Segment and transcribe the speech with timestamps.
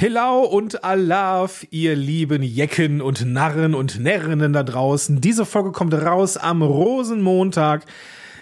[0.00, 5.20] Hello und Alaf, ihr lieben Jecken und Narren und Närrinnen da draußen.
[5.20, 7.84] Diese Folge kommt raus am Rosenmontag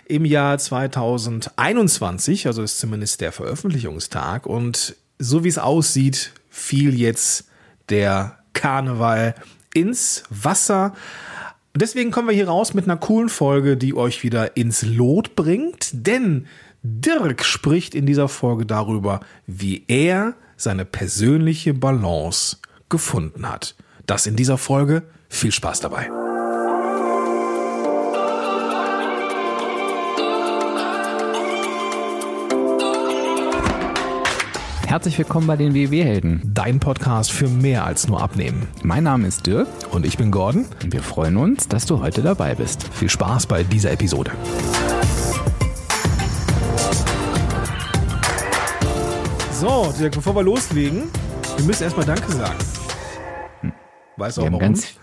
[0.07, 4.45] im Jahr 2021, also ist zumindest der Veröffentlichungstag.
[4.45, 7.49] Und so wie es aussieht, fiel jetzt
[7.89, 9.35] der Karneval
[9.73, 10.93] ins Wasser.
[11.75, 15.89] Deswegen kommen wir hier raus mit einer coolen Folge, die euch wieder ins Lot bringt.
[15.95, 16.49] Denn
[16.83, 22.57] Dirk spricht in dieser Folge darüber, wie er seine persönliche Balance
[22.89, 23.75] gefunden hat.
[24.07, 25.03] Das in dieser Folge.
[25.29, 26.09] Viel Spaß dabei.
[34.87, 36.41] Herzlich willkommen bei den WW-Helden.
[36.55, 38.69] Dein Podcast für mehr als nur Abnehmen.
[38.83, 40.67] Mein Name ist Dirk Und ich bin Gordon.
[40.83, 42.89] und wir freuen uns, dass du heute dabei bist.
[42.95, 44.31] Viel Spaß bei dieser Episode.
[49.59, 51.05] So, Dirk, bevor wir loslegen,
[51.57, 52.59] wir müssen erstmal Danke sagen.
[54.19, 54.59] Weißt du Wir auch haben warum?
[54.61, 54.95] ganz,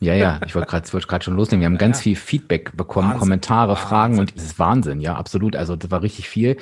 [0.00, 1.60] ja, ja, ich wollte gerade gerade schon loslegen.
[1.60, 2.02] Wir haben ganz Ja.
[2.02, 3.20] viel Feedback bekommen, Wahnsinn.
[3.20, 4.34] Kommentare, Fragen Wahnsinn.
[4.34, 5.54] und es ist Wahnsinn, ja, absolut.
[5.54, 6.56] Also das war richtig viel.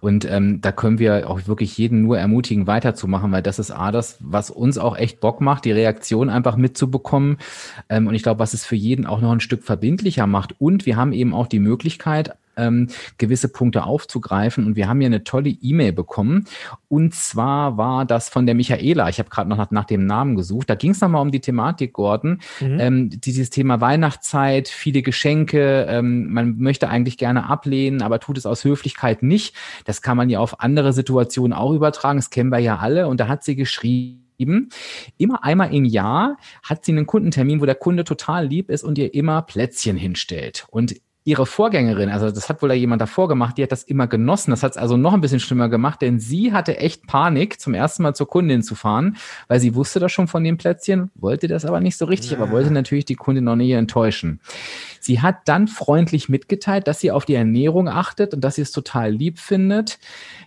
[0.00, 3.92] Und ähm, da können wir auch wirklich jeden nur ermutigen, weiterzumachen, weil das ist A,
[3.92, 7.38] das, was uns auch echt Bock macht, die Reaktion einfach mitzubekommen.
[7.88, 10.54] Ähm, und ich glaube, was es für jeden auch noch ein Stück verbindlicher macht.
[10.58, 14.66] Und wir haben eben auch die Möglichkeit, ähm, gewisse Punkte aufzugreifen.
[14.66, 16.44] Und wir haben hier eine tolle E-Mail bekommen.
[16.88, 19.08] Und zwar war das von der Michaela.
[19.08, 20.70] Ich habe gerade noch nach, nach dem Namen gesucht.
[20.70, 22.40] Da ging es nochmal um die Thematik, Gordon.
[22.80, 25.86] Ähm, dieses Thema Weihnachtszeit, viele Geschenke.
[25.88, 29.54] Ähm, man möchte eigentlich gerne ablehnen, aber tut es aus Höflichkeit nicht.
[29.84, 32.18] Das kann man ja auf andere Situationen auch übertragen.
[32.18, 33.08] Das kennen wir ja alle.
[33.08, 34.20] Und da hat sie geschrieben,
[35.18, 38.96] Immer einmal im Jahr hat sie einen Kundentermin, wo der Kunde total lieb ist und
[38.96, 40.66] ihr immer Plätzchen hinstellt.
[40.70, 40.94] Und
[41.30, 44.50] ihre Vorgängerin, also das hat wohl da jemand davor gemacht, die hat das immer genossen.
[44.50, 47.72] Das hat es also noch ein bisschen schlimmer gemacht, denn sie hatte echt Panik, zum
[47.72, 51.46] ersten Mal zur Kundin zu fahren, weil sie wusste das schon von den Plätzchen, wollte
[51.46, 54.40] das aber nicht so richtig, aber wollte natürlich die Kundin noch nicht enttäuschen.
[54.98, 58.72] Sie hat dann freundlich mitgeteilt, dass sie auf die Ernährung achtet und dass sie es
[58.72, 60.00] total lieb findet,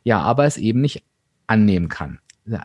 [0.04, 1.04] ja, aber es eben nicht
[1.48, 2.20] annehmen kann.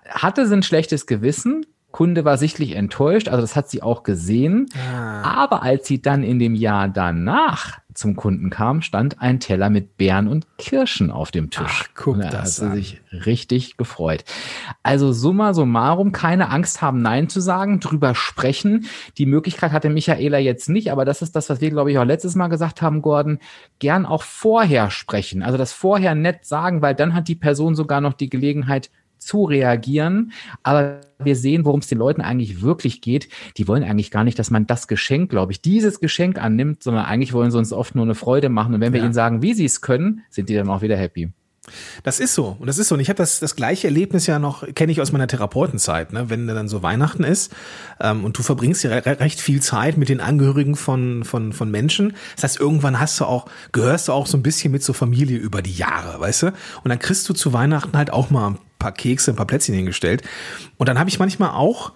[0.09, 4.67] Hatte sie ein schlechtes Gewissen, Kunde war sichtlich enttäuscht, also das hat sie auch gesehen.
[4.77, 5.23] Ah.
[5.23, 9.97] Aber als sie dann in dem Jahr danach zum Kunden kam, stand ein Teller mit
[9.97, 11.64] Beeren und Kirschen auf dem Tisch.
[11.66, 14.25] Ach, guck und da das hat sie sich richtig gefreut.
[14.82, 18.86] Also summa summarum, keine Angst haben, Nein zu sagen, drüber sprechen.
[19.19, 22.04] Die Möglichkeit hatte Michaela jetzt nicht, aber das ist das, was wir, glaube ich, auch
[22.04, 23.38] letztes Mal gesagt haben, Gordon.
[23.81, 25.42] Gern auch vorher sprechen.
[25.42, 29.45] Also das vorher nett sagen, weil dann hat die Person sogar noch die Gelegenheit, zu
[29.45, 30.33] reagieren.
[30.62, 33.29] Aber wir sehen, worum es den Leuten eigentlich wirklich geht.
[33.56, 37.05] Die wollen eigentlich gar nicht, dass man das Geschenk, glaube ich, dieses Geschenk annimmt, sondern
[37.05, 38.75] eigentlich wollen sie uns oft nur eine Freude machen.
[38.75, 39.07] Und wenn wir Ja.
[39.07, 41.31] ihnen sagen, wie sie es können, sind die dann auch wieder happy.
[42.03, 42.57] Das ist so.
[42.59, 42.95] Und das ist so.
[42.95, 46.31] Und ich habe das, das gleiche Erlebnis ja noch, kenne ich aus meiner Therapeutenzeit, ne?
[46.31, 47.55] wenn dann so Weihnachten ist
[48.01, 51.71] ähm, und du verbringst ja re recht viel Zeit mit den Angehörigen von, von, von
[51.71, 52.15] Menschen.
[52.37, 55.37] Das heißt, irgendwann hast du auch, gehörst du auch so ein bisschen mit zur Familie
[55.39, 56.47] über die Jahre, weißt du?
[56.47, 60.22] Und dann kriegst du zu Weihnachten halt auch mal paar Kekse, ein paar Plätzchen hingestellt.
[60.77, 61.93] Und dann habe ich manchmal auch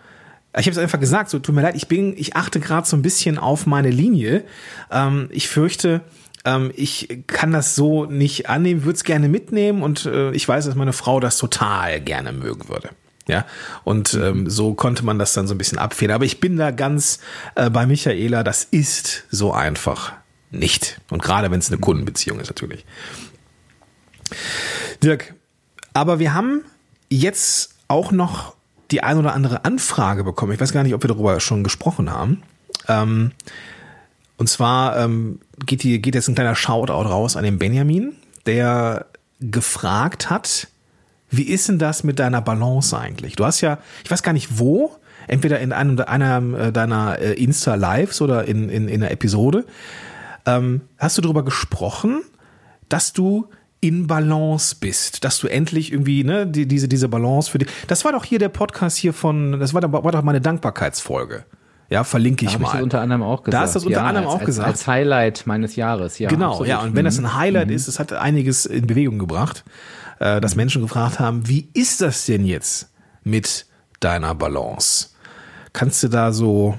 [0.58, 2.94] ich habe es einfach gesagt, so tut mir leid, ich bin, ich achte gerade so
[2.94, 4.44] ein bisschen auf meine Linie.
[4.90, 6.02] Ähm, ich fürchte,
[6.44, 10.66] ähm, ich kann das so nicht annehmen, würde es gerne mitnehmen und äh, ich weiß,
[10.66, 12.90] dass meine Frau das total gerne mögen würde.
[13.28, 13.46] Ja,
[13.84, 16.16] und ähm, so konnte man das dann so ein bisschen abfedern.
[16.16, 17.20] Aber ich bin da ganz
[17.54, 20.12] äh, bei Michaela, das ist so einfach
[20.50, 21.00] nicht.
[21.08, 22.84] Und gerade wenn es eine Kundenbeziehung ist, natürlich.
[25.02, 25.34] Dirk,
[25.94, 26.64] aber wir haben
[27.20, 28.54] jetzt auch noch
[28.90, 30.52] die ein oder andere Anfrage bekommen.
[30.52, 32.42] Ich weiß gar nicht, ob wir darüber schon gesprochen haben.
[32.88, 33.32] Ähm,
[34.36, 39.06] und zwar ähm, geht, die, geht jetzt ein kleiner Shoutout raus an den Benjamin, der
[39.40, 40.68] gefragt hat,
[41.30, 43.36] wie ist denn das mit deiner Balance eigentlich?
[43.36, 44.96] Du hast ja, ich weiß gar nicht wo,
[45.28, 49.64] entweder in einem einer äh, deiner äh, Insta-Lives oder in, in, in einer Episode,
[50.44, 52.22] ähm, hast du darüber gesprochen,
[52.88, 53.48] dass du
[53.82, 57.68] in Balance bist, dass du endlich irgendwie, ne, die, diese, diese Balance für dich.
[57.88, 61.44] Das war doch hier der Podcast hier von, das war, doch- war doch meine Dankbarkeitsfolge.
[61.90, 62.74] Ja, verlinke ich Da habe ich mal.
[62.78, 63.62] das unter anderem auch gesagt.
[63.64, 64.68] hast du das unter anderem als, auch als, gesagt.
[64.68, 66.30] Als Highlight meines Jahres, ja.
[66.30, 66.68] Genau, absolut.
[66.68, 67.26] ja, und wenn das Mhm.
[67.26, 69.62] ein Highlight ist, es hat einiges in Bewegung gebracht,
[70.20, 72.88] äh, dass Menschen gefragt haben, wie ist das denn jetzt
[73.24, 73.66] mit
[74.00, 75.08] deiner Balance?
[75.74, 76.78] Kannst du da so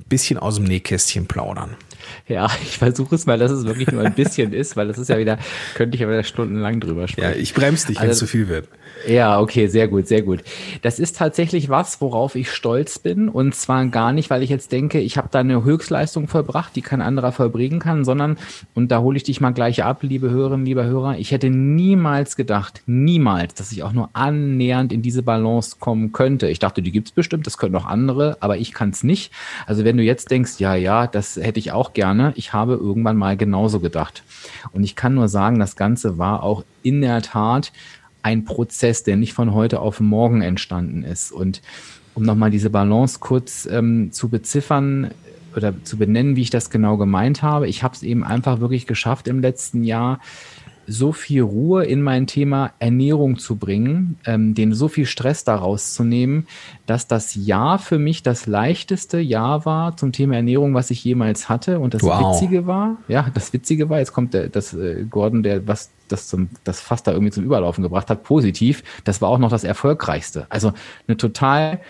[0.00, 1.76] ein bisschen aus dem Nähkästchen plaudern?
[2.28, 5.08] Ja, ich versuche es mal, dass es wirklich nur ein bisschen ist, weil das ist
[5.08, 5.38] ja wieder,
[5.74, 7.30] könnte ich ja wieder stundenlang drüber sprechen.
[7.30, 8.68] Ja, ich bremse dich, wenn es also, zu viel wird.
[9.06, 10.42] Ja, okay, sehr gut, sehr gut.
[10.82, 13.28] Das ist tatsächlich was, worauf ich stolz bin.
[13.28, 16.82] Und zwar gar nicht, weil ich jetzt denke, ich habe da eine Höchstleistung vollbracht, die
[16.82, 18.38] kein anderer vollbringen kann, sondern,
[18.74, 22.36] und da hole ich dich mal gleich ab, liebe Hörerinnen, lieber Hörer, ich hätte niemals
[22.36, 26.48] gedacht, niemals, dass ich auch nur annähernd in diese Balance kommen könnte.
[26.48, 29.32] Ich dachte, die gibt's bestimmt, das können auch andere, aber ich kann es nicht.
[29.66, 33.16] Also wenn du jetzt denkst, ja, ja, das hätte ich auch gerne, ich habe irgendwann
[33.16, 34.22] mal genauso gedacht.
[34.72, 37.72] Und ich kann nur sagen, das Ganze war auch in der Tat
[38.22, 41.32] ein Prozess, der nicht von heute auf morgen entstanden ist.
[41.32, 41.60] Und
[42.14, 45.10] um nochmal diese Balance kurz ähm, zu beziffern
[45.56, 48.86] oder zu benennen, wie ich das genau gemeint habe, ich habe es eben einfach wirklich
[48.86, 50.20] geschafft im letzten Jahr,
[50.86, 55.94] so viel Ruhe in mein Thema Ernährung zu bringen, ähm, den so viel Stress daraus
[55.94, 56.46] zu nehmen,
[56.86, 61.48] dass das Jahr für mich das leichteste Jahr war zum Thema Ernährung, was ich jemals
[61.48, 61.80] hatte.
[61.80, 62.34] Und das wow.
[62.34, 66.28] Witzige war, ja, das Witzige war, jetzt kommt der, das äh, Gordon, der was das
[66.28, 68.82] zum, das fast da irgendwie zum Überlaufen gebracht hat, positiv.
[69.04, 70.46] Das war auch noch das erfolgreichste.
[70.50, 70.72] Also
[71.08, 71.80] eine total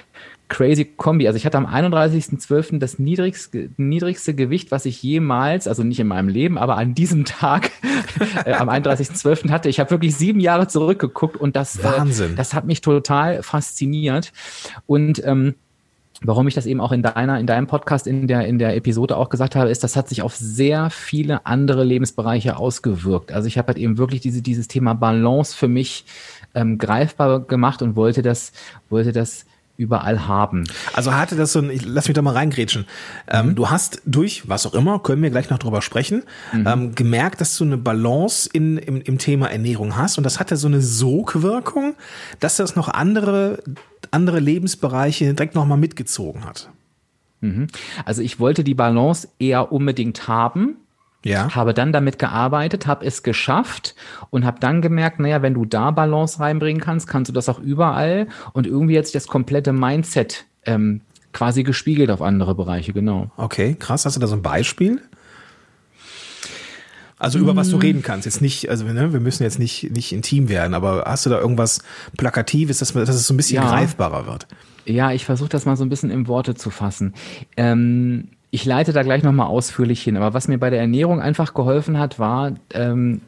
[0.52, 1.26] crazy Kombi.
[1.26, 2.78] Also ich hatte am 31.12.
[2.78, 7.24] das niedrigste, niedrigste Gewicht, was ich jemals, also nicht in meinem Leben, aber an diesem
[7.24, 7.70] Tag
[8.44, 9.50] äh, am 31.12.
[9.50, 9.70] hatte.
[9.70, 12.34] Ich habe wirklich sieben Jahre zurückgeguckt und das, äh, Wahnsinn.
[12.34, 14.32] Äh, das hat mich total fasziniert.
[14.86, 15.54] Und ähm,
[16.24, 19.16] Warum ich das eben auch in deiner, in deinem Podcast, in der, in der Episode
[19.16, 23.32] auch gesagt habe, ist, das hat sich auf sehr viele andere Lebensbereiche ausgewirkt.
[23.32, 26.04] Also ich habe halt eben wirklich diese, dieses Thema Balance für mich
[26.54, 28.52] ähm, greifbar gemacht und wollte das,
[28.88, 29.46] wollte das
[29.76, 30.64] überall haben.
[30.92, 32.86] Also hatte das so ein, ich, lass mich da mal reingrätschen.
[33.28, 33.54] Ähm, mhm.
[33.54, 36.22] Du hast durch, was auch immer, können wir gleich noch drüber sprechen,
[36.52, 36.66] mhm.
[36.66, 40.56] ähm, gemerkt, dass du eine Balance in, im, im Thema Ernährung hast und das hatte
[40.56, 41.94] so eine Sogwirkung,
[42.40, 43.62] dass das noch andere,
[44.10, 46.70] andere Lebensbereiche direkt nochmal mitgezogen hat.
[47.40, 47.66] Mhm.
[48.04, 50.76] Also ich wollte die Balance eher unbedingt haben,
[51.24, 51.54] ja.
[51.54, 53.94] Habe dann damit gearbeitet, habe es geschafft
[54.30, 57.58] und habe dann gemerkt, naja, wenn du da Balance reinbringen kannst, kannst du das auch
[57.58, 61.00] überall und irgendwie jetzt das komplette Mindset ähm,
[61.32, 63.30] quasi gespiegelt auf andere Bereiche, genau.
[63.36, 64.04] Okay, krass.
[64.04, 65.00] Hast du da so ein Beispiel?
[67.18, 67.80] Also über was du mm.
[67.80, 68.26] reden kannst.
[68.26, 71.38] Jetzt nicht, also ne, wir müssen jetzt nicht, nicht intim werden, aber hast du da
[71.38, 71.80] irgendwas
[72.16, 73.70] Plakatives, dass, dass es so ein bisschen ja.
[73.70, 74.48] greifbarer wird?
[74.86, 77.14] Ja, ich versuche das mal so ein bisschen in Worte zu fassen.
[77.56, 80.16] Ähm, ich leite da gleich nochmal ausführlich hin.
[80.18, 83.22] Aber was mir bei der Ernährung einfach geholfen hat, war, ähm,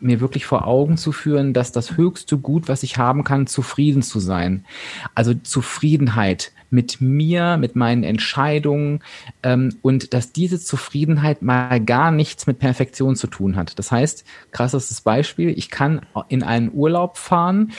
[0.00, 4.02] mir wirklich vor Augen zu führen, dass das höchste Gut, was ich haben kann, zufrieden
[4.02, 4.66] zu sein.
[5.14, 9.00] Also Zufriedenheit mit mir, mit meinen Entscheidungen
[9.42, 13.78] ähm, und dass diese Zufriedenheit mal gar nichts mit Perfektion zu tun hat.
[13.78, 17.72] Das heißt, krasses Beispiel, ich kann in einen Urlaub fahren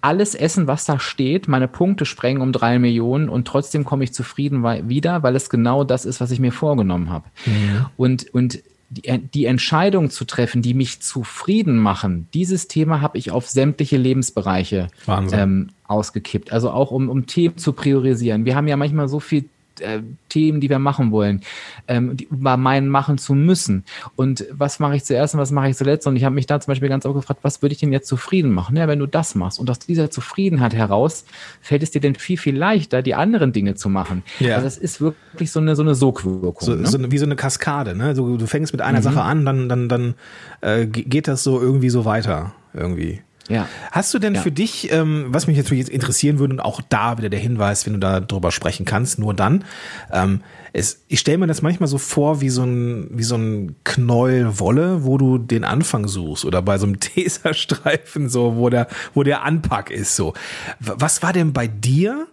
[0.00, 4.12] alles essen, was da steht, meine Punkte sprengen um drei Millionen und trotzdem komme ich
[4.12, 7.26] zufrieden wieder, weil es genau das ist, was ich mir vorgenommen habe.
[7.46, 7.86] Mhm.
[7.96, 13.30] Und, und die, die Entscheidung zu treffen, die mich zufrieden machen, dieses Thema habe ich
[13.30, 14.88] auf sämtliche Lebensbereiche
[15.32, 16.52] ähm, ausgekippt.
[16.52, 18.44] Also auch um, um Themen zu priorisieren.
[18.44, 19.48] Wir haben ja manchmal so viel
[19.80, 21.42] äh, Themen, die wir machen wollen,
[21.88, 23.84] ähm, die über meinen machen zu müssen.
[24.16, 26.06] Und was mache ich zuerst und was mache ich zuletzt?
[26.06, 28.08] Und ich habe mich da zum Beispiel ganz oft gefragt, was würde ich denn jetzt
[28.08, 28.76] zufrieden machen?
[28.76, 31.24] Ja, wenn du das machst und aus dieser Zufriedenheit heraus
[31.60, 34.22] fällt es dir denn viel, viel leichter, die anderen Dinge zu machen.
[34.38, 34.56] Ja.
[34.56, 36.54] Also das ist wirklich so eine, so eine Sogwirkung.
[36.60, 36.86] So, ne?
[36.86, 38.14] so wie so eine Kaskade, ne?
[38.14, 39.04] Du, du fängst mit einer mhm.
[39.04, 40.14] Sache an, dann, dann, dann
[40.60, 42.52] äh, geht das so irgendwie so weiter.
[42.72, 43.20] Irgendwie.
[43.50, 43.68] Ja.
[43.90, 44.40] Hast du denn ja.
[44.40, 47.94] für dich, ähm, was mich jetzt interessieren würde, und auch da wieder der Hinweis, wenn
[47.94, 49.64] du da drüber sprechen kannst, nur dann,
[50.12, 50.40] ähm,
[50.72, 54.60] es, ich stelle mir das manchmal so vor wie so ein, wie so ein Knäuel
[54.60, 59.24] Wolle, wo du den Anfang suchst oder bei so einem Teserstreifen so, wo der, wo
[59.24, 60.32] der Anpack ist so.
[60.78, 62.28] Was war denn bei dir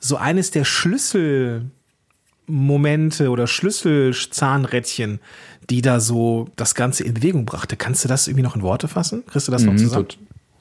[0.00, 5.20] so eines der Schlüsselmomente oder Schlüsselzahnrädchen,
[5.68, 7.76] die da so das Ganze in Bewegung brachte.
[7.76, 9.24] Kannst du das irgendwie noch in Worte fassen?
[9.26, 10.06] Kriegst du das noch mhm, zusammen?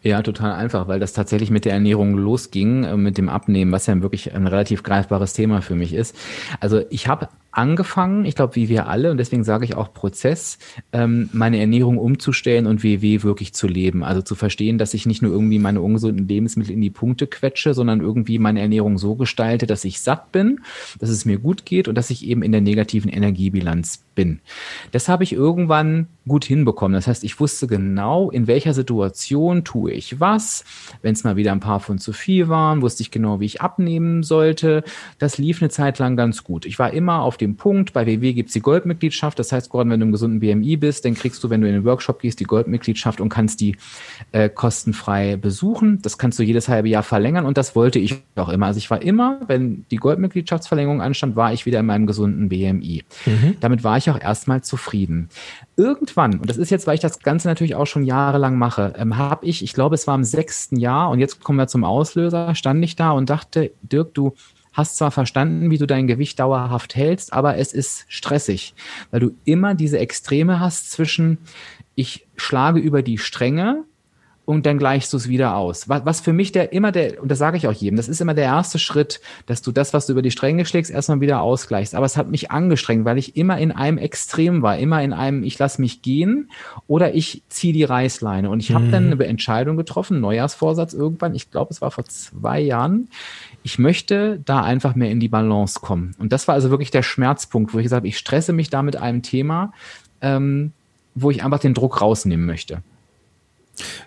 [0.06, 3.88] Ja, total einfach, weil das tatsächlich mit der Ernährung losging, äh, mit dem Abnehmen, was
[3.88, 6.16] ja wirklich ein relativ greifbares Thema für mich ist.
[6.60, 10.58] Also ich habe angefangen, ich glaube, wie wir alle, und deswegen sage ich auch Prozess,
[10.92, 14.04] ähm, meine Ernährung umzustellen und WW wirklich zu leben.
[14.04, 17.74] Also zu verstehen, dass ich nicht nur irgendwie meine ungesunden Lebensmittel in die Punkte quetsche,
[17.74, 20.60] sondern irgendwie meine Ernährung so gestalte, dass ich satt bin,
[21.00, 24.40] dass es mir gut geht und dass ich eben in der negativen Energiebilanz bin.
[24.92, 26.94] Das habe ich irgendwann gut hinbekommen.
[26.94, 30.64] Das heißt, ich wusste genau, in welcher Situation tue ich was.
[31.02, 33.62] Wenn es mal wieder ein paar von zu viel waren, wusste ich genau, wie ich
[33.62, 34.84] abnehmen sollte.
[35.20, 36.66] Das lief eine Zeit lang ganz gut.
[36.66, 37.94] Ich war immer auf dem dem Punkt.
[37.94, 39.40] Bei WW gibt's die Goldmitgliedschaft.
[39.40, 41.74] Das heißt, Gordon, wenn du im gesunden BMI bist, dann kriegst du, wenn du in
[41.74, 43.78] den Workshop gehst, die Goldmitgliedschaft und kannst die
[44.32, 46.02] äh, kostenfrei besuchen.
[46.02, 48.68] Das kannst du jedes halbe Jahr verlängern und das wollte ich auch immer.
[48.68, 53.04] Also ich war immer, wenn die Goldmitgliedschaftsverlängerung anstand, war ich wieder in meinem gesunden BMI.
[53.26, 53.58] Mhm.
[53.60, 55.30] Damit war ich auch erstmal zufrieden.
[55.78, 59.18] Irgendwann, und das ist jetzt, weil ich das Ganze natürlich auch schon jahrelang mache, ähm,
[59.18, 62.56] habe ich, ich glaube, es war im sechsten Jahr, und jetzt kommen wir zum Auslöser,
[62.56, 64.34] stand ich da und dachte, Dirk, du
[64.76, 68.76] hast zwar verstanden, wie du dein Gewicht dauerhaft hältst, aber es ist stressig,
[69.10, 71.40] weil du immer diese Extreme hast zwischen,
[71.96, 73.86] ich schlage über die Stränge
[74.46, 75.90] und dann gleichst du es wieder aus.
[75.90, 78.22] Was, was für mich der immer der, und das sage ich auch jedem, das ist
[78.22, 81.42] immer der erste Schritt, dass du das, was du über die Stränge schlägst, erstmal wieder
[81.42, 81.96] ausgleichst.
[81.96, 85.44] Aber es hat mich angestrengt, weil ich immer in einem Extrem war, immer in einem,
[85.44, 86.52] ich lass mich gehen
[86.88, 88.50] oder ich ziehe die Reißleine.
[88.50, 88.92] Und ich habe mhm.
[88.92, 93.10] dann eine Entscheidung getroffen, Neujahrsvorsatz irgendwann, ich glaube, es war vor zwei Jahren.
[93.64, 96.14] Ich möchte da einfach mehr in die Balance kommen.
[96.20, 98.84] Und das war also wirklich der Schmerzpunkt, wo ich gesagt habe, ich stresse mich da
[98.84, 99.74] mit einem Thema,
[100.22, 100.72] ähm,
[101.16, 102.84] wo ich einfach den Druck rausnehmen möchte.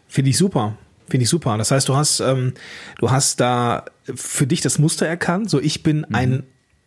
[0.07, 0.77] Finde ich super.
[1.09, 1.57] Finde ich super.
[1.57, 2.53] Das heißt, du hast, ähm,
[2.99, 3.85] du hast da
[4.15, 5.49] für dich das Muster erkannt.
[5.49, 6.15] So, ich bin mhm.
[6.15, 6.43] ein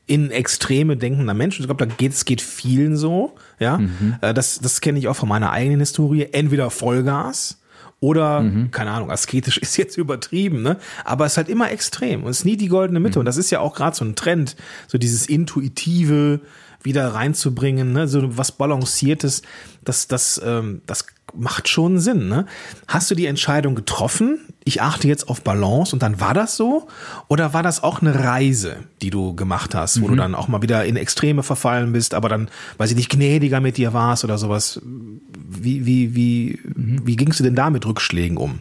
[0.08, 1.60] in Extreme denkender Mensch.
[1.60, 3.36] Ich glaube, da geht es geht vielen so.
[3.60, 4.18] Ja, mhm.
[4.22, 6.28] Äh, das das kenne ich auch von meiner eigenen Historie.
[6.32, 7.62] Entweder Vollgas
[8.02, 8.72] oder mhm.
[8.72, 10.78] keine Ahnung, asketisch ist jetzt übertrieben, ne?
[11.06, 13.20] Aber es ist halt immer extrem und es ist nie die goldene Mitte.
[13.20, 13.22] Mhm.
[13.22, 14.56] Und das ist ja auch gerade so ein Trend,
[14.88, 16.42] so dieses intuitive
[16.84, 18.08] wieder reinzubringen, ne?
[18.08, 19.42] so was balanciertes.
[19.84, 22.28] Das das ähm, das macht schon Sinn.
[22.28, 22.46] Ne?
[22.88, 24.40] Hast du die Entscheidung getroffen?
[24.64, 26.88] Ich achte jetzt auf Balance und dann war das so?
[27.28, 30.12] Oder war das auch eine Reise, die du gemacht hast, wo mhm.
[30.12, 33.60] du dann auch mal wieder in Extreme verfallen bist, aber dann, weiß ich nicht, gnädiger
[33.60, 34.82] mit dir warst oder sowas?
[34.84, 37.02] Wie, wie, wie, mhm.
[37.06, 38.60] wie gingst du denn da mit Rückschlägen um?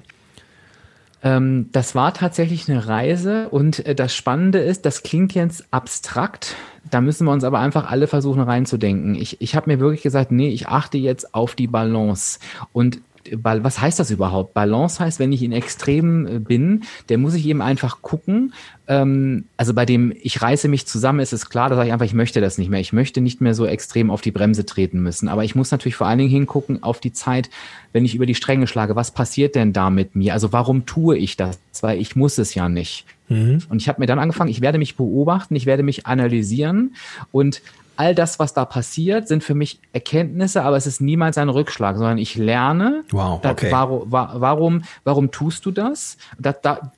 [1.23, 6.57] Ähm, das war tatsächlich eine Reise und äh, das Spannende ist, das klingt jetzt abstrakt,
[6.91, 9.15] da müssen wir uns aber einfach alle versuchen reinzudenken.
[9.15, 12.39] Ich, ich habe mir wirklich gesagt, nee, ich achte jetzt auf die Balance
[12.73, 13.01] und
[13.37, 14.55] was heißt das überhaupt?
[14.55, 18.55] Balance heißt, wenn ich in Extremen äh, bin, der muss ich eben einfach gucken.
[18.89, 22.07] Ähm, also bei dem ich reiße mich zusammen, ist es klar, da sage ich einfach,
[22.07, 22.81] ich möchte das nicht mehr.
[22.81, 25.29] Ich möchte nicht mehr so extrem auf die Bremse treten müssen.
[25.29, 27.51] Aber ich muss natürlich vor allen Dingen hingucken auf die Zeit,
[27.93, 28.97] wenn ich über die Stränge schlage.
[28.97, 30.33] Was passiert denn da mit mir?
[30.33, 31.59] Also warum tue ich das?
[31.81, 33.07] Weil ich muss es ja nicht.
[33.29, 33.63] Mhm.
[33.69, 36.95] Und ich habe mir dann angefangen, ich werde mich beobachten, ich werde mich analysieren
[37.33, 37.63] und
[38.01, 41.99] all das, was da passiert, sind für mich Erkenntnisse, aber es ist niemals ein Rückschlag,
[41.99, 43.69] sondern ich lerne, wow, okay.
[43.69, 46.17] da, warum, warum, warum tust du das?
[46.39, 46.93] Da, da,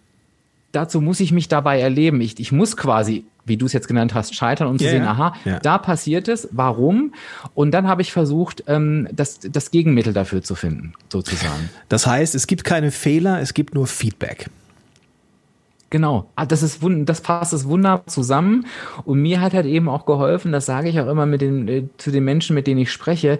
[0.70, 2.20] dazu muss ich mich dabei erleben.
[2.20, 5.02] Ich, ich muss quasi, wie du es jetzt genannt hast, scheitern, um yeah, zu sehen,
[5.02, 5.58] aha, yeah.
[5.58, 7.14] da passiert es, warum?
[7.54, 11.68] Und dann habe ich versucht, ähm, das, das Gegenmittel dafür zu finden, sozusagen.
[11.88, 14.50] Das heißt, es gibt keine Fehler, es gibt nur Feedback.
[15.92, 16.30] Genau.
[16.36, 18.64] Ah, das ist das passt das wunderbar zusammen.
[19.04, 21.84] Und mir hat halt eben auch geholfen, das sage ich auch immer mit den, äh,
[21.98, 23.38] zu den Menschen, mit denen ich spreche.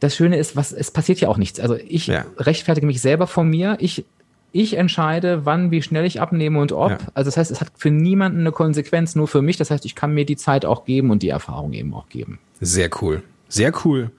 [0.00, 1.60] Das Schöne ist, was, es passiert ja auch nichts.
[1.60, 2.24] Also ich ja.
[2.38, 3.76] rechtfertige mich selber von mir.
[3.80, 4.06] Ich,
[4.50, 6.92] ich entscheide, wann, wie schnell ich abnehme und ob.
[6.92, 6.98] Ja.
[7.12, 9.58] Also das heißt, es hat für niemanden eine Konsequenz, nur für mich.
[9.58, 12.38] Das heißt, ich kann mir die Zeit auch geben und die Erfahrung eben auch geben.
[12.62, 13.22] Sehr cool.
[13.50, 14.10] Sehr cool.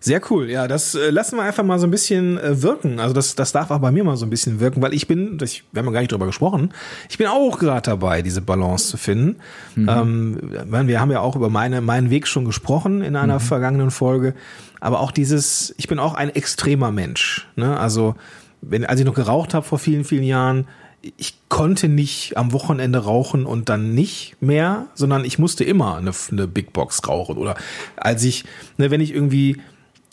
[0.00, 3.00] Sehr cool, ja, das äh, lassen wir einfach mal so ein bisschen äh, wirken.
[3.00, 5.38] Also das, das darf auch bei mir mal so ein bisschen wirken, weil ich bin,
[5.38, 6.72] das, wir haben ja gar nicht drüber gesprochen,
[7.10, 9.40] ich bin auch gerade dabei, diese Balance zu finden.
[9.74, 9.88] Mhm.
[9.88, 13.40] Ähm, wir haben ja auch über meine, meinen Weg schon gesprochen in einer mhm.
[13.40, 14.34] vergangenen Folge,
[14.78, 17.48] aber auch dieses, ich bin auch ein extremer Mensch.
[17.56, 17.78] Ne?
[17.78, 18.14] Also
[18.60, 20.68] wenn, als ich noch geraucht habe vor vielen, vielen Jahren,
[21.16, 26.12] ich konnte nicht am Wochenende rauchen und dann nicht mehr, sondern ich musste immer eine,
[26.30, 27.36] eine Big Box rauchen.
[27.36, 27.56] Oder
[27.96, 28.44] als ich,
[28.76, 29.58] ne, wenn ich irgendwie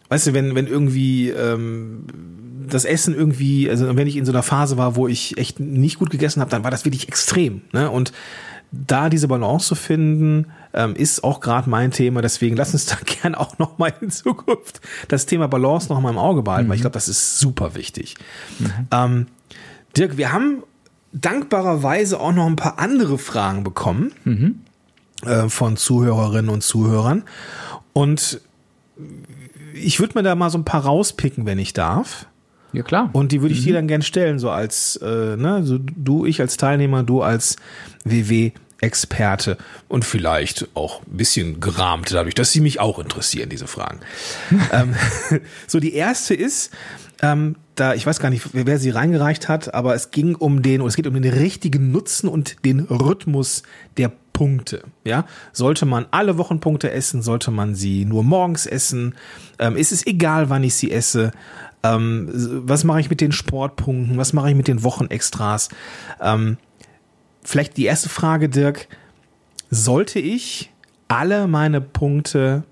[0.09, 2.05] weißt du, wenn, wenn irgendwie ähm,
[2.69, 5.99] das Essen irgendwie, also wenn ich in so einer Phase war, wo ich echt nicht
[5.99, 7.61] gut gegessen habe, dann war das wirklich extrem.
[7.71, 7.89] Ne?
[7.89, 8.11] Und
[8.71, 12.21] da diese Balance zu finden, ähm, ist auch gerade mein Thema.
[12.21, 16.09] Deswegen lass uns da gern auch noch mal in Zukunft das Thema Balance noch mal
[16.09, 16.69] im Auge behalten, mhm.
[16.69, 18.15] weil ich glaube, das ist super wichtig.
[18.59, 18.71] Mhm.
[18.91, 19.27] Ähm,
[19.95, 20.63] Dirk, wir haben
[21.13, 24.59] dankbarerweise auch noch ein paar andere Fragen bekommen mhm.
[25.25, 27.23] äh, von Zuhörerinnen und Zuhörern.
[27.93, 28.41] Und
[29.75, 32.27] ich würde mir da mal so ein paar rauspicken, wenn ich darf.
[32.73, 33.09] Ja, klar.
[33.13, 33.65] Und die würde ich mhm.
[33.65, 37.57] dir dann gern stellen, so als, äh, ne, so du, ich als Teilnehmer, du als
[38.03, 38.51] WW.
[38.81, 44.01] Experte und vielleicht auch ein bisschen gerahmt dadurch, dass sie mich auch interessieren, diese Fragen.
[44.73, 44.93] ähm,
[45.67, 46.71] so, die erste ist,
[47.21, 50.81] ähm, da, ich weiß gar nicht, wer sie reingereicht hat, aber es ging um den,
[50.81, 53.63] oder es geht um den richtigen Nutzen und den Rhythmus
[53.97, 54.83] der Punkte.
[55.05, 57.21] Ja, sollte man alle Wochenpunkte essen?
[57.21, 59.15] Sollte man sie nur morgens essen?
[59.59, 61.31] Ähm, ist es egal, wann ich sie esse?
[61.83, 62.29] Ähm,
[62.67, 64.17] was mache ich mit den Sportpunkten?
[64.17, 65.69] Was mache ich mit den Wochenextras?
[66.19, 66.57] Ähm,
[67.43, 68.89] vielleicht die erste Frage, Dirk.
[69.69, 70.73] Sollte ich
[71.07, 72.63] alle meine Punkte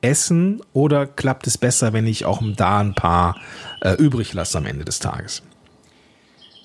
[0.00, 3.36] essen oder klappt es besser, wenn ich auch da ein paar
[3.80, 5.44] äh, übrig lasse am Ende des Tages?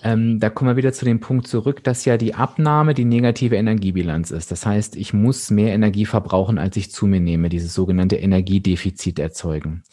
[0.08, 3.58] Ähm, da kommen wir wieder zu dem Punkt zurück, dass ja die Abnahme die negative
[3.58, 4.52] Energiebilanz ist.
[4.52, 9.20] Das heißt, ich muss mehr Energie verbrauchen, als ich zu mir nehme, dieses sogenannte Energiedefizit
[9.20, 9.84] erzeugen.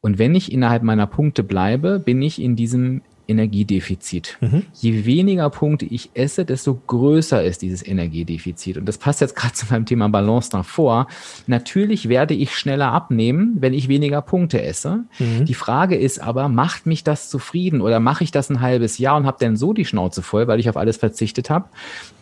[0.00, 4.36] Und wenn ich innerhalb meiner Punkte bleibe, bin ich in diesem Energiedefizit.
[4.40, 4.64] Mhm.
[4.74, 8.76] Je weniger Punkte ich esse, desto größer ist dieses Energiedefizit.
[8.76, 11.06] Und das passt jetzt gerade zu meinem Thema Balance davor.
[11.46, 15.04] Natürlich werde ich schneller abnehmen, wenn ich weniger Punkte esse.
[15.18, 15.44] Mhm.
[15.46, 19.16] Die Frage ist aber, macht mich das zufrieden oder mache ich das ein halbes Jahr
[19.16, 21.68] und habe dann so die Schnauze voll, weil ich auf alles verzichtet habe,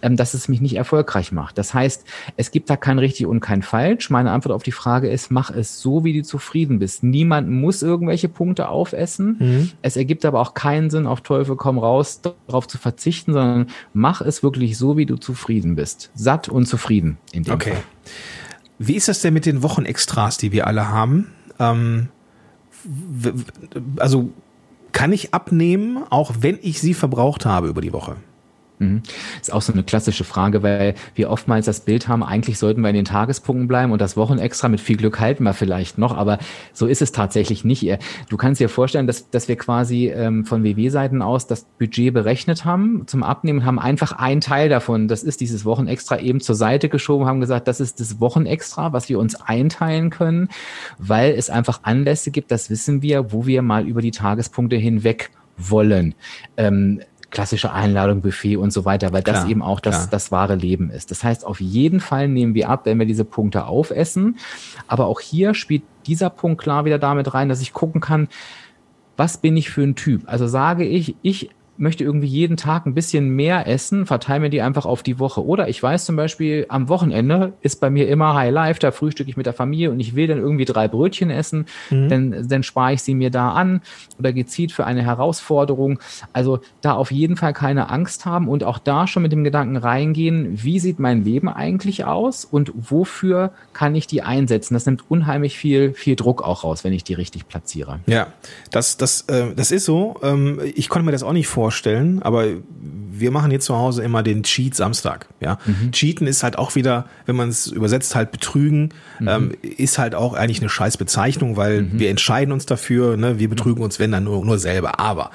[0.02, 1.56] ähm, dass es mich nicht erfolgreich macht.
[1.56, 2.04] Das heißt,
[2.36, 4.10] es gibt da kein richtig und kein falsch.
[4.10, 7.02] Meine Antwort auf die Frage ist, mach es so, wie du zufrieden bist.
[7.02, 9.36] Niemand muss irgendwelche Punkte aufessen.
[9.38, 9.70] Mhm.
[9.80, 13.66] Es ergibt aber auch keinen Sinn, Sinn, auf Teufel komm raus, darauf zu verzichten, sondern
[13.92, 16.10] mach es wirklich so, wie du zufrieden bist.
[16.14, 17.72] Satt und zufrieden in dem okay.
[17.72, 17.82] Fall.
[18.78, 21.32] Wie ist das denn mit den Wochenextras, die wir alle haben?
[21.58, 22.08] Ähm,
[23.96, 24.30] also
[24.92, 28.16] kann ich abnehmen, auch wenn ich sie verbraucht habe über die Woche?
[28.78, 29.02] Mhm.
[29.40, 32.88] Ist auch so eine klassische Frage, weil wir oftmals das Bild haben, eigentlich sollten wir
[32.88, 36.38] in den Tagespunkten bleiben und das Wochenextra mit viel Glück halten wir vielleicht noch, aber
[36.72, 37.98] so ist es tatsächlich nicht.
[38.28, 42.64] Du kannst dir vorstellen, dass, dass wir quasi ähm, von WW-Seiten aus das Budget berechnet
[42.64, 46.88] haben zum Abnehmen, haben einfach einen Teil davon, das ist dieses Wochenextra eben zur Seite
[46.88, 50.48] geschoben, haben gesagt, das ist das Wochenextra, was wir uns einteilen können,
[50.98, 55.30] weil es einfach Anlässe gibt, das wissen wir, wo wir mal über die Tagespunkte hinweg
[55.56, 56.14] wollen.
[56.56, 60.54] Ähm, klassische Einladung, Buffet und so weiter, weil klar, das eben auch das, das wahre
[60.54, 61.10] Leben ist.
[61.10, 64.38] Das heißt, auf jeden Fall nehmen wir ab, wenn wir diese Punkte aufessen.
[64.86, 68.28] Aber auch hier spielt dieser Punkt klar wieder damit rein, dass ich gucken kann,
[69.16, 70.22] was bin ich für ein Typ?
[70.26, 74.62] Also sage ich, ich möchte irgendwie jeden Tag ein bisschen mehr essen, verteile mir die
[74.62, 75.44] einfach auf die Woche.
[75.44, 79.30] Oder ich weiß zum Beispiel, am Wochenende ist bei mir immer High Life, da frühstücke
[79.30, 82.08] ich mit der Familie und ich will dann irgendwie drei Brötchen essen, mhm.
[82.08, 83.80] dann, dann spare ich sie mir da an
[84.18, 86.00] oder gezielt für eine Herausforderung.
[86.32, 89.76] Also da auf jeden Fall keine Angst haben und auch da schon mit dem Gedanken
[89.76, 94.74] reingehen, wie sieht mein Leben eigentlich aus und wofür kann ich die einsetzen?
[94.74, 98.00] Das nimmt unheimlich viel, viel Druck auch raus, wenn ich die richtig platziere.
[98.06, 98.28] Ja,
[98.72, 100.16] das, das, äh, das ist so.
[100.22, 102.46] Ähm, ich konnte mir das auch nicht vorstellen vorstellen, aber
[103.10, 105.26] wir machen jetzt zu Hause immer den Cheat Samstag.
[105.40, 105.92] Ja, mhm.
[105.92, 109.28] Cheaten ist halt auch wieder, wenn man es übersetzt, halt betrügen, mhm.
[109.28, 111.98] ähm, ist halt auch eigentlich eine scheiß Bezeichnung, weil mhm.
[111.98, 114.98] wir entscheiden uns dafür, ne, wir betrügen uns, wenn dann nur, nur selber.
[114.98, 115.30] Aber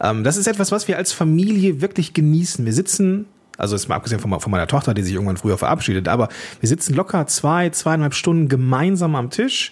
[0.00, 2.64] ähm, das ist etwas, was wir als Familie wirklich genießen.
[2.64, 3.26] Wir sitzen
[3.56, 6.68] also ist mal abgesehen von, von, meiner Tochter, die sich irgendwann früher verabschiedet, aber wir
[6.68, 9.70] sitzen locker zwei, zweieinhalb Stunden gemeinsam am Tisch,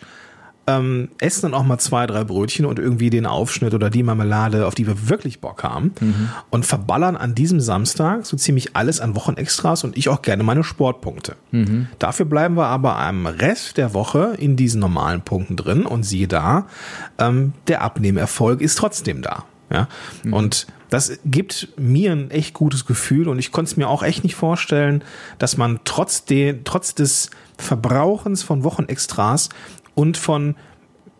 [0.67, 4.67] ähm, essen dann auch mal zwei, drei Brötchen und irgendwie den Aufschnitt oder die Marmelade,
[4.67, 6.29] auf die wir wirklich Bock haben mhm.
[6.51, 10.63] und verballern an diesem Samstag so ziemlich alles an Wochenextras und ich auch gerne meine
[10.63, 11.37] Sportpunkte.
[11.51, 11.89] Mhm.
[11.99, 16.29] Dafür bleiben wir aber am Rest der Woche in diesen normalen Punkten drin und siehe
[16.29, 16.67] da,
[17.19, 19.45] ähm, der Abnehmerfolg ist trotzdem da.
[19.71, 19.89] Ja?
[20.23, 20.33] Mhm.
[20.33, 24.25] Und das gibt mir ein echt gutes Gefühl und ich konnte es mir auch echt
[24.25, 25.03] nicht vorstellen,
[25.39, 29.49] dass man trotz, de, trotz des Verbrauchens von Wochenextras
[29.95, 30.57] und von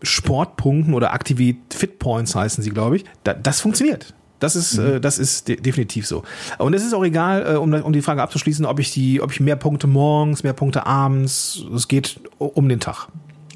[0.03, 3.05] Sportpunkten oder Aktivität Fit Points heißen sie, glaube ich.
[3.25, 4.15] Da, das funktioniert.
[4.41, 4.95] Das ist, mhm.
[4.95, 6.25] äh, das ist de definitiv so.
[6.59, 9.31] Und es ist auch egal, äh, um, um die Frage abzuschließen, ob ich die, ob
[9.31, 11.65] ich mehr Punkte morgens, mehr Punkte abends.
[11.73, 13.07] Es geht um den Tag.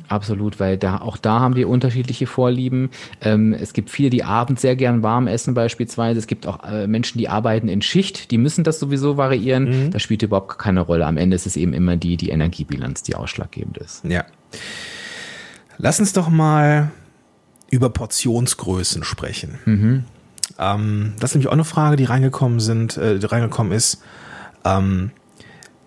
[0.09, 2.91] Absolut, weil da auch da haben wir unterschiedliche Vorlieben.
[3.21, 6.21] Ähm, es gibt viele, die abends sehr gern warm essen beispielsweise.
[6.21, 9.87] Es gibt auch äh, Menschen, die arbeiten in Schicht, die müssen das sowieso variieren.
[9.87, 9.91] Mhm.
[9.91, 11.07] Das spielt überhaupt keine Rolle.
[11.07, 14.05] Am Ende ist es eben immer die, die Energiebilanz, die ausschlaggebend ist.
[14.05, 14.25] Ja.
[15.79, 16.91] Lass uns doch mal
[17.71, 19.59] über Portionsgrößen sprechen.
[19.65, 20.05] Mhm.
[20.59, 24.03] Ähm, das ist nämlich auch eine Frage, die reingekommen sind, äh, die reingekommen ist.
[24.65, 25.11] Ähm,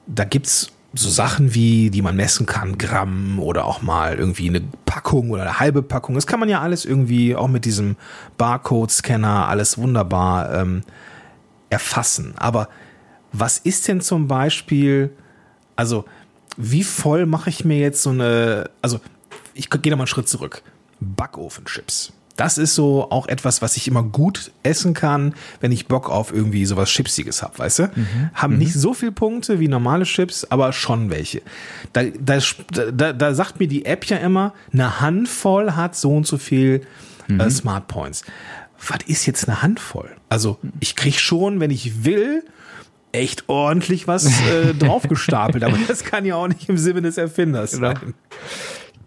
[0.07, 4.61] da gibt's so Sachen wie, die man messen kann, Gramm oder auch mal irgendwie eine
[4.85, 6.15] Packung oder eine halbe Packung.
[6.15, 7.95] Das kann man ja alles irgendwie auch mit diesem
[8.37, 10.81] Barcode-Scanner alles wunderbar ähm,
[11.69, 12.33] erfassen.
[12.37, 12.69] Aber
[13.31, 15.11] was ist denn zum Beispiel,
[15.75, 16.05] also
[16.57, 18.99] wie voll mache ich mir jetzt so eine, also
[19.59, 20.63] ich gehe da mal einen Schritt zurück.
[20.99, 22.13] Backofenchips.
[22.39, 26.31] Das ist so auch etwas, was ich immer gut essen kann, wenn ich Bock auf
[26.31, 27.83] irgendwie sowas Chipsiges habe, weißt du?
[27.93, 28.29] Mhm.
[28.33, 28.59] Haben mhm.
[28.59, 31.41] nicht so viel Punkte wie normale Chips, aber schon welche.
[31.91, 32.39] Da, da,
[32.93, 36.83] da, da sagt mir die App ja immer, eine Handvoll hat so und so viel
[37.27, 37.39] äh, mhm.
[37.41, 38.23] äh, Smart Points.
[38.87, 40.09] Was ist jetzt eine Handvoll?
[40.29, 42.45] Also ich krieg schon, wenn ich will,
[43.11, 47.71] echt ordentlich was äh, draufgestapelt, aber das kann ja auch nicht im Sinne des Erfinders
[47.71, 47.95] genau.
[47.95, 48.13] sein.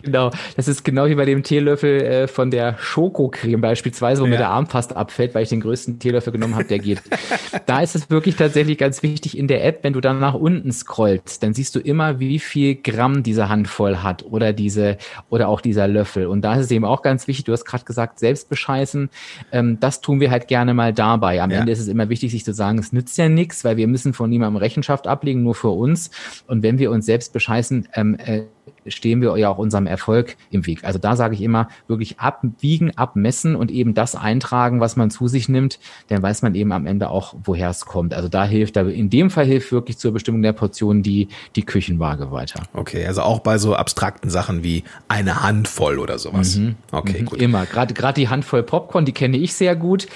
[0.03, 4.31] Genau, das ist genau wie bei dem Teelöffel äh, von der Schokocreme beispielsweise, wo ja.
[4.31, 7.03] mir der Arm fast abfällt, weil ich den größten Teelöffel genommen habe, der geht.
[7.67, 10.73] da ist es wirklich tatsächlich ganz wichtig in der App, wenn du dann nach unten
[10.73, 14.97] scrollst, dann siehst du immer, wie viel Gramm diese Handvoll hat oder diese
[15.31, 16.27] oder auch dieser Löffel.
[16.27, 19.11] Und da ist es eben auch ganz wichtig, du hast gerade gesagt, selbst bescheißen,
[19.53, 21.43] ähm, das tun wir halt gerne mal dabei.
[21.43, 21.61] Am ja.
[21.61, 24.13] Ende ist es immer wichtig, sich zu sagen, es nützt ja nichts, weil wir müssen
[24.13, 26.11] von niemandem Rechenschaft ablegen, nur für uns.
[26.47, 28.43] Und wenn wir uns selbst bescheißen, ähm, äh,
[28.87, 30.85] stehen wir ja auch unserem Erfolg im Weg.
[30.85, 35.29] Also da sage ich immer, wirklich abwiegen, abmessen und eben das eintragen, was man zu
[35.29, 38.15] sich nimmt, dann weiß man eben am Ende auch, woher es kommt.
[38.15, 42.31] Also da hilft, in dem Fall hilft wirklich zur Bestimmung der Portion die, die Küchenwaage
[42.31, 42.63] weiter.
[42.73, 46.57] Okay, also auch bei so abstrakten Sachen wie eine Handvoll oder sowas.
[46.57, 46.77] Mhm.
[46.91, 47.27] Okay, mhm.
[47.27, 47.41] gut.
[47.41, 47.67] Immer.
[47.67, 50.07] Gerade gerade die Handvoll Popcorn, die kenne ich sehr gut.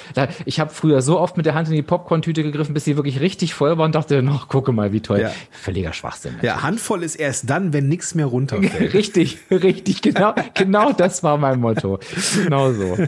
[0.45, 3.21] Ich habe früher so oft mit der Hand in die Popcorn-Tüte gegriffen, bis sie wirklich
[3.21, 5.21] richtig voll war und dachte, noch gucke mal, wie toll.
[5.21, 5.31] Ja.
[5.51, 6.33] Völliger Schwachsinn.
[6.33, 6.55] Natürlich.
[6.55, 8.59] Ja, Handvoll ist erst dann, wenn nichts mehr runter
[8.93, 11.99] richtig, richtig, genau, genau das war mein Motto.
[12.43, 12.97] Genau so.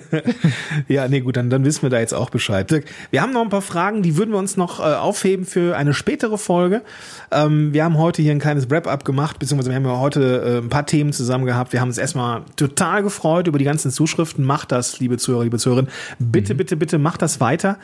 [0.89, 2.83] Ja, nee, gut, dann, dann wissen wir da jetzt auch Bescheid.
[3.11, 5.93] Wir haben noch ein paar Fragen, die würden wir uns noch äh, aufheben für eine
[5.93, 6.83] spätere Folge.
[7.31, 10.65] Ähm, wir haben heute hier ein kleines Wrap-up gemacht, beziehungsweise wir haben ja heute äh,
[10.65, 11.73] ein paar Themen zusammen gehabt.
[11.73, 14.45] Wir haben uns erstmal total gefreut über die ganzen Zuschriften.
[14.45, 15.91] Macht das, liebe Zuhörer, liebe Zuhörerinnen.
[16.19, 16.59] Bitte, mhm.
[16.59, 17.79] bitte, bitte, macht das weiter.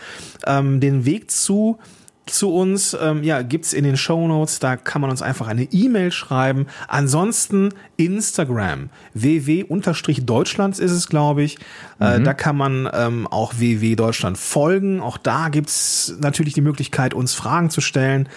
[0.47, 1.79] Ähm, den Weg zu
[2.27, 4.59] zu uns, ähm, ja, gibt's in den Show Notes.
[4.59, 6.67] Da kann man uns einfach eine E-Mail schreiben.
[6.89, 11.59] Ansonsten Instagram, ww-deutschlands ist es, glaube ich.
[12.01, 12.25] Äh, mhm.
[12.25, 15.01] da kann man ähm, auch ww Deutschland folgen.
[15.01, 18.29] Auch da gibt's natürlich die Möglichkeit, uns Fragen zu stellen.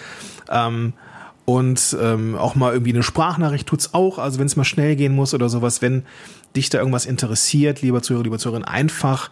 [0.50, 0.92] Ähm,
[1.46, 4.18] und ähm, auch mal irgendwie eine Sprachnachricht tut's auch.
[4.18, 6.02] Also wenn es mal schnell gehen muss oder sowas, wenn
[6.54, 9.30] dich da irgendwas interessiert, lieber Zuhörer, lieber Zuhörerin, einfach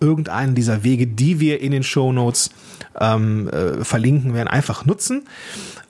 [0.00, 2.50] irgendeinen dieser Wege, die wir in den Show Notes
[3.00, 5.24] ähm, äh, verlinken werden, einfach nutzen.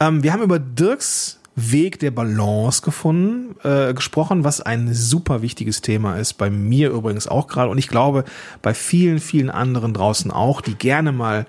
[0.01, 5.81] Ähm, wir haben über Dirks Weg der Balance gefunden, äh, gesprochen, was ein super wichtiges
[5.81, 6.35] Thema ist.
[6.35, 8.25] Bei mir übrigens auch gerade und ich glaube
[8.63, 11.47] bei vielen, vielen anderen draußen auch, die gerne mal,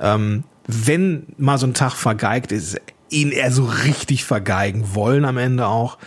[0.00, 5.36] ähm, wenn mal so ein Tag vergeigt ist, ihn eher so richtig vergeigen wollen am
[5.36, 5.98] Ende auch,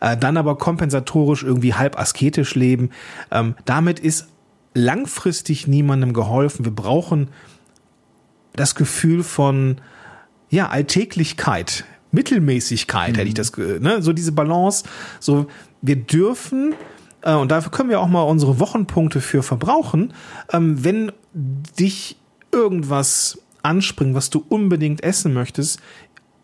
[0.00, 2.90] äh, dann aber kompensatorisch irgendwie halb asketisch leben.
[3.30, 4.28] Ähm, damit ist
[4.74, 6.64] langfristig niemandem geholfen.
[6.64, 7.28] Wir brauchen
[8.54, 9.76] das Gefühl von
[10.50, 13.16] ja Alltäglichkeit, Mittelmäßigkeit, mhm.
[13.16, 14.02] hätte ich das, ne?
[14.02, 14.84] so diese Balance.
[15.20, 15.46] So
[15.82, 16.74] wir dürfen
[17.22, 20.12] äh, und dafür können wir auch mal unsere Wochenpunkte für verbrauchen.
[20.52, 22.16] Ähm, wenn dich
[22.52, 25.80] irgendwas anspringt, was du unbedingt essen möchtest,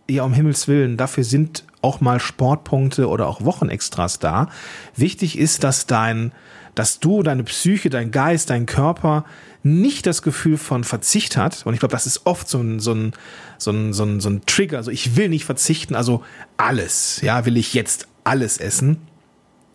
[0.08, 4.48] ja um Himmels willen, dafür sind auch mal Sportpunkte oder auch Wochenextras da.
[4.96, 6.32] Wichtig ist, dass dein
[6.74, 9.24] dass du, deine Psyche, dein Geist, dein Körper
[9.62, 11.66] nicht das Gefühl von Verzicht hat.
[11.66, 13.12] Und ich glaube, das ist oft so ein, so ein,
[13.58, 14.78] so ein, so ein, so ein Trigger.
[14.78, 16.22] Also ich will nicht verzichten, also
[16.56, 18.98] alles, ja, will ich jetzt alles essen.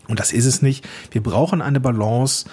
[0.07, 0.87] Und das ist es nicht.
[1.11, 2.45] Wir brauchen eine Balance,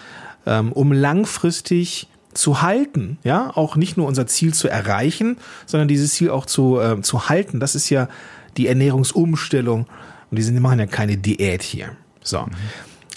[0.47, 5.37] ähm, um langfristig zu halten, ja, auch nicht nur unser Ziel zu erreichen,
[5.67, 7.61] sondern dieses Ziel auch zu, äh, zu halten.
[7.61, 8.09] Das ist ja
[8.57, 9.87] die Ernährungsumstellung.
[10.31, 11.91] Und die sind, die machen ja keine Diät hier.
[12.23, 12.41] So.
[12.41, 12.51] Mhm.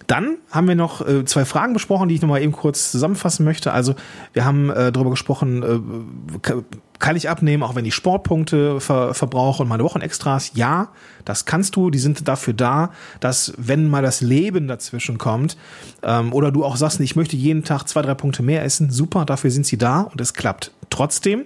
[0.07, 3.71] Dann haben wir noch äh, zwei Fragen besprochen, die ich nochmal eben kurz zusammenfassen möchte.
[3.71, 3.95] Also
[4.33, 6.53] wir haben äh, darüber gesprochen, äh,
[6.99, 10.51] kann ich abnehmen, auch wenn ich Sportpunkte ver verbrauche und meine Wochenextras?
[10.53, 10.89] Ja,
[11.25, 11.89] das kannst du.
[11.89, 15.57] Die sind dafür da, dass wenn mal das Leben dazwischen kommt
[16.03, 19.25] ähm, oder du auch sagst, ich möchte jeden Tag zwei, drei Punkte mehr essen, super,
[19.25, 21.43] dafür sind sie da und es klappt trotzdem.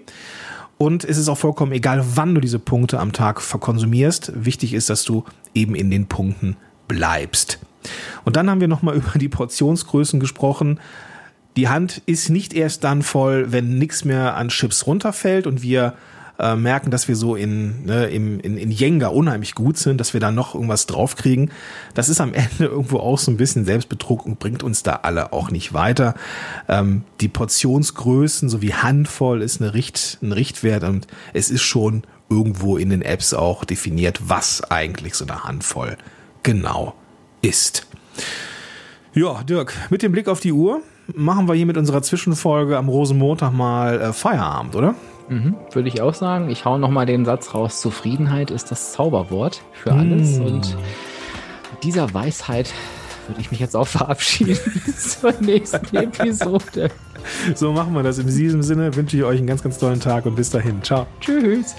[0.82, 4.32] Und es ist auch vollkommen egal, wann du diese Punkte am Tag verkonsumierst.
[4.34, 6.56] Wichtig ist, dass du eben in den Punkten
[6.88, 7.60] bleibst.
[8.24, 10.80] Und dann haben wir nochmal über die Portionsgrößen gesprochen.
[11.58, 15.96] Die Hand ist nicht erst dann voll, wenn nichts mehr an Chips runterfällt und wir
[16.40, 20.14] äh, merken, dass wir so in, ne, im, in, in Jenga unheimlich gut sind, dass
[20.14, 21.52] wir da noch irgendwas draufkriegen.
[21.94, 25.34] Das ist am Ende irgendwo auch so ein bisschen Selbstbetrug und bringt uns da alle
[25.34, 26.16] auch nicht weiter.
[26.68, 32.78] Ähm, die Portionsgrößen sowie Handvoll ist eine Richt, ein Richtwert und es ist schon irgendwo
[32.78, 35.98] in den Apps auch definiert, was eigentlich so eine Handvoll
[36.44, 36.94] genau
[37.42, 37.88] ist.
[39.14, 40.82] Ja, Dirk, mit dem Blick auf die Uhr
[41.16, 44.96] machen wir hier mit unserer Zwischenfolge am Rosenmontag mal äh, Feierabend, oder?
[45.30, 46.50] Mhm, würde ich auch sagen.
[46.50, 50.40] Ich hau noch mal den Satz raus: Zufriedenheit ist das Zauberwort für alles.
[50.40, 50.46] Mm.
[50.46, 50.78] Und
[51.84, 52.74] dieser Weisheit
[53.28, 54.58] würde ich mich jetzt auch verabschieden
[54.98, 56.90] zur nächsten Episode.
[57.56, 58.18] So machen wir das.
[58.18, 60.82] In diesem Sinne wünsche ich euch einen ganz, ganz tollen Tag und bis dahin.
[60.84, 61.06] Ciao.
[61.22, 61.76] Tschüss.